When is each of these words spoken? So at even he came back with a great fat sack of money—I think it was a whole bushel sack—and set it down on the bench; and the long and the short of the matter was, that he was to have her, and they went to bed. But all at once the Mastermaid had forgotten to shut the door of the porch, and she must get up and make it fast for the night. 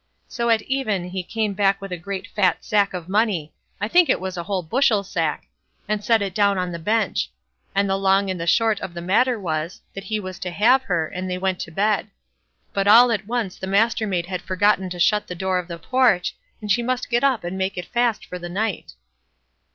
So 0.27 0.49
at 0.49 0.63
even 0.63 1.09
he 1.09 1.21
came 1.21 1.53
back 1.53 1.79
with 1.79 1.91
a 1.91 1.95
great 1.95 2.25
fat 2.29 2.65
sack 2.65 2.95
of 2.95 3.07
money—I 3.07 3.87
think 3.87 4.09
it 4.09 4.19
was 4.19 4.35
a 4.35 4.41
whole 4.41 4.63
bushel 4.63 5.03
sack—and 5.03 6.03
set 6.03 6.23
it 6.23 6.33
down 6.33 6.57
on 6.57 6.71
the 6.71 6.79
bench; 6.79 7.29
and 7.75 7.87
the 7.87 7.97
long 7.97 8.27
and 8.31 8.41
the 8.41 8.47
short 8.47 8.79
of 8.81 8.95
the 8.95 9.01
matter 9.01 9.39
was, 9.39 9.81
that 9.93 10.05
he 10.05 10.19
was 10.19 10.39
to 10.39 10.49
have 10.49 10.81
her, 10.81 11.05
and 11.05 11.29
they 11.29 11.37
went 11.37 11.59
to 11.59 11.71
bed. 11.71 12.09
But 12.73 12.87
all 12.87 13.11
at 13.11 13.27
once 13.27 13.57
the 13.59 13.67
Mastermaid 13.67 14.25
had 14.25 14.41
forgotten 14.41 14.89
to 14.89 14.97
shut 14.99 15.27
the 15.27 15.35
door 15.35 15.59
of 15.59 15.67
the 15.67 15.77
porch, 15.77 16.35
and 16.61 16.71
she 16.71 16.81
must 16.81 17.11
get 17.11 17.23
up 17.23 17.43
and 17.43 17.55
make 17.55 17.77
it 17.77 17.85
fast 17.85 18.25
for 18.25 18.39
the 18.39 18.49
night. 18.49 18.93